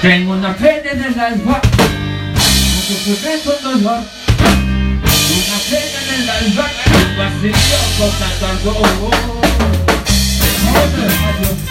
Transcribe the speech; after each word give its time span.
Tengo 0.00 0.34
una 0.34 0.54
pena 0.56 0.92
en 0.92 1.02
el 1.02 1.18
alba, 1.20 1.60
sufriré 2.86 3.40
con 3.40 3.60
dolor. 3.62 3.98
Una 3.98 5.58
pena 5.68 5.98
en 6.04 6.22
el 6.22 6.30
alba, 6.30 6.70
un 6.94 7.18
vacío 7.18 7.78
con 7.98 8.10
tanto 8.12 8.46
ardor. 8.46 8.76
Otro 10.70 11.67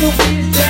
so 0.00 0.10
please 0.12 0.69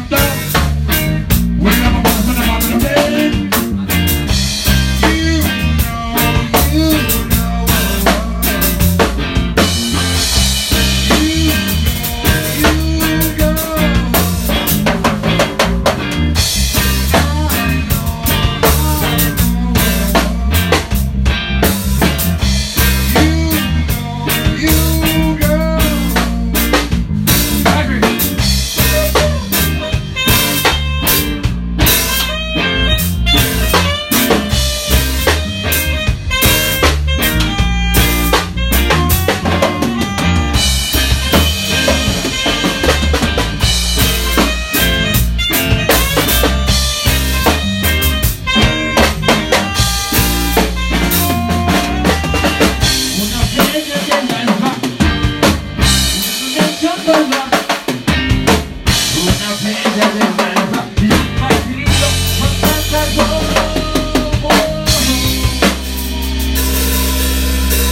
Bye-bye. 57.05 57.50